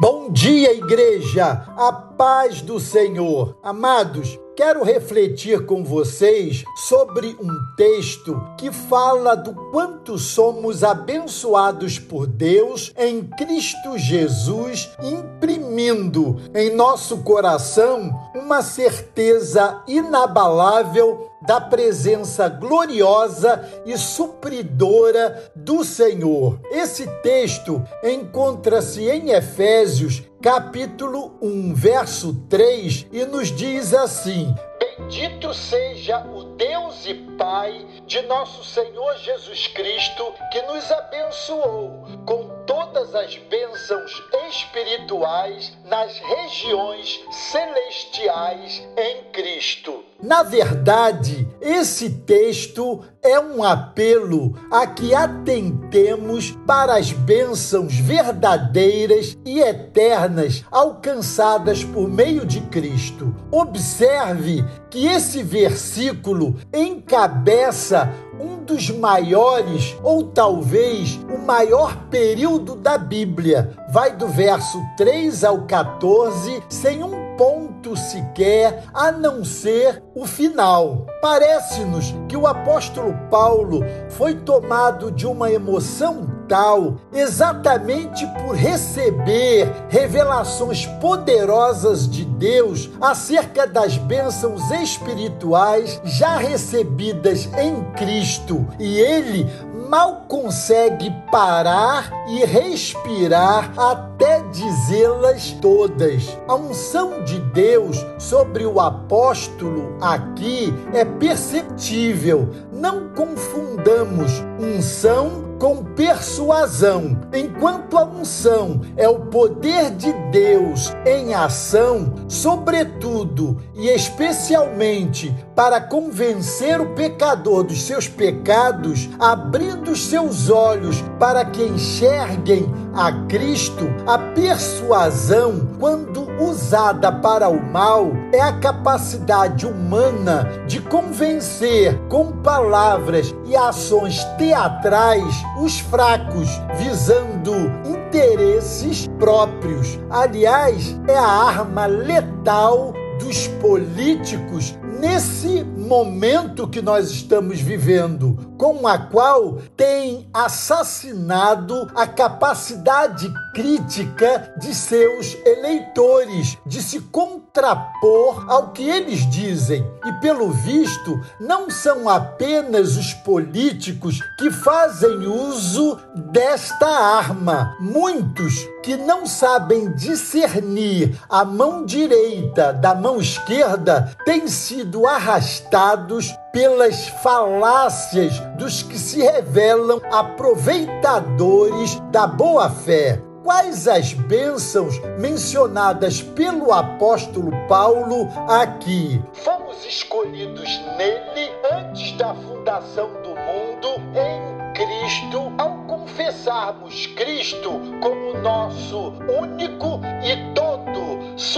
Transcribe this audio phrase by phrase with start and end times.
[0.00, 1.66] Bom dia, igreja!
[1.76, 3.56] A paz do Senhor.
[3.60, 12.28] Amados, quero refletir com vocês sobre um texto que fala do quanto somos abençoados por
[12.28, 23.96] Deus em Cristo Jesus, imprimindo em nosso coração uma certeza inabalável da presença gloriosa e
[23.96, 26.60] supridora do Senhor.
[26.70, 36.18] Esse texto encontra-se em Efésios, capítulo 1, verso 3, e nos diz assim: Bendito seja
[36.26, 42.47] o Deus e Pai de nosso Senhor Jesus Cristo, que nos abençoou com
[42.78, 50.04] todas as bênçãos espirituais nas regiões celestiais em Cristo.
[50.22, 59.60] Na verdade, esse texto é um apelo a que atentemos para as bênçãos verdadeiras e
[59.60, 63.34] eternas alcançadas por meio de Cristo.
[63.50, 71.18] Observe que esse versículo encabeça um dos maiores, ou talvez
[71.48, 73.70] maior período da Bíblia.
[73.88, 81.06] Vai do verso 3 ao 14, sem um ponto sequer, a não ser o final.
[81.22, 90.86] Parece-nos que o apóstolo Paulo foi tomado de uma emoção tal, exatamente por receber revelações
[91.00, 98.66] poderosas de Deus acerca das bênçãos espirituais já recebidas em Cristo.
[98.78, 99.46] E ele
[99.88, 106.36] mal consegue parar e respirar até dizê-las todas.
[106.46, 112.50] A unção de Deus sobre o apóstolo aqui é perceptível.
[112.70, 117.18] Não confundamos unção com persuasão.
[117.32, 126.80] Enquanto a unção é o poder de Deus em ação, sobretudo e especialmente para convencer
[126.80, 135.68] o pecador dos seus pecados, abrindo seus olhos para que enxerguem a Cristo, a persuasão,
[135.78, 144.24] quando usada para o mal, é a capacidade humana de convencer com palavras e ações
[144.36, 147.54] teatrais os fracos, visando
[147.84, 149.96] interesses próprios.
[150.10, 158.98] Aliás, é a arma letal dos políticos nesse momento que nós estamos vivendo, com a
[158.98, 169.28] qual tem assassinado a capacidade crítica de seus eleitores, de se contrapor ao que eles
[169.30, 169.86] dizem.
[170.04, 175.98] E pelo visto, não são apenas os políticos que fazem uso
[176.32, 177.76] desta arma.
[177.80, 187.08] Muitos que não sabem discernir a mão direita da mão esquerda têm sido arrastados pelas
[187.22, 197.50] falácias dos que se revelam aproveitadores da boa fé quais as bênçãos mencionadas pelo apóstolo
[197.66, 199.22] Paulo aqui.
[199.32, 207.70] Fomos escolhidos nele antes da fundação do mundo em Cristo, ao confessarmos Cristo
[208.02, 210.47] como nosso único e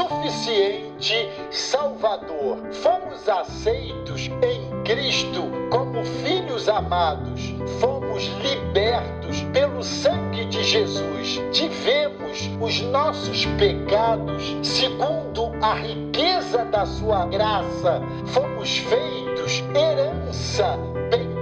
[0.00, 2.58] suficiente Salvador.
[2.72, 7.54] Fomos aceitos em Cristo como filhos amados.
[7.80, 11.40] Fomos libertos pelo sangue de Jesus.
[11.52, 18.00] Tivemos os nossos pecados segundo a riqueza da sua graça.
[18.26, 20.78] Fomos feitos herança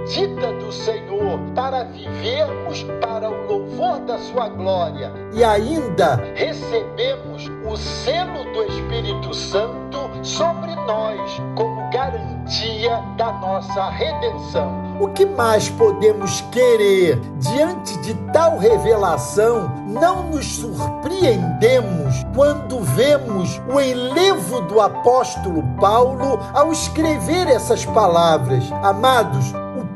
[0.09, 5.13] bendita do Senhor para vivermos para o louvor da sua glória.
[5.33, 14.97] E ainda recebemos o selo do Espírito Santo sobre nós como garantia da nossa redenção.
[14.99, 19.71] O que mais podemos querer diante de tal revelação?
[19.87, 28.63] Não nos surpreendemos quando vemos o enlevo do apóstolo Paulo ao escrever essas palavras.
[28.83, 29.53] Amados,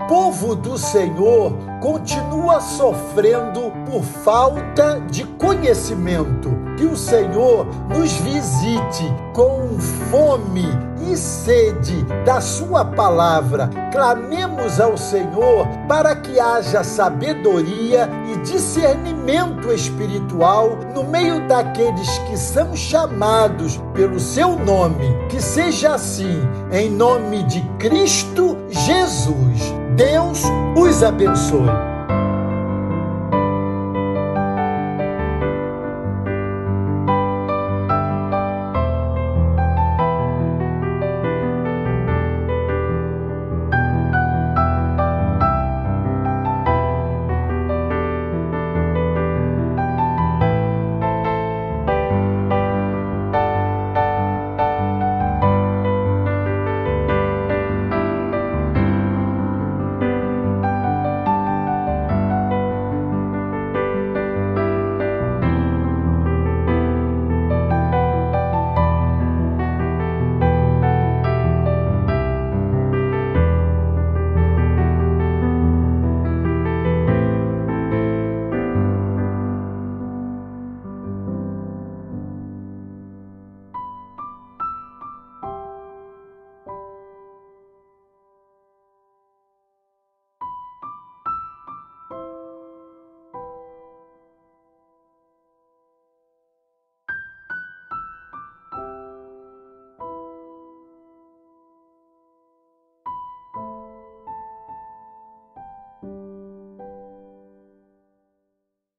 [0.07, 6.51] povo do Senhor continua sofrendo por falta de conhecimento.
[6.77, 9.77] Que o Senhor nos visite com
[10.09, 10.65] fome
[11.11, 13.69] e sede da Sua palavra.
[13.91, 22.75] Clamemos ao Senhor para que haja sabedoria e discernimento espiritual no meio daqueles que são
[22.75, 25.05] chamados pelo Seu nome.
[25.29, 26.41] Que seja assim,
[26.71, 29.73] em nome de Cristo Jesus.
[29.95, 30.43] Deus
[30.75, 31.92] os abençoe.